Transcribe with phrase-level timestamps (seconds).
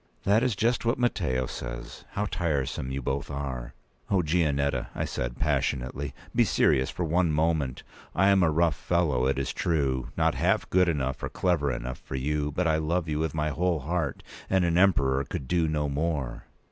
[0.23, 2.05] "That is just what Matteo says.
[2.13, 3.75] How tiresome you both are!"
[4.09, 7.83] "O, Gianetta," I said, passionately, "be serious for one moment!
[8.15, 12.15] I am a rough fellow, it is true—not half good enough or clever enough for
[12.15, 15.87] you; but I love you with my whole heart, and an Emperor could do no
[15.87, 16.45] more."